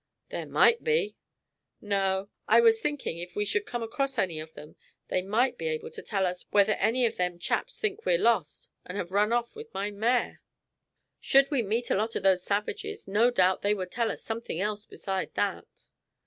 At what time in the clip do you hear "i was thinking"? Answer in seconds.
2.47-3.19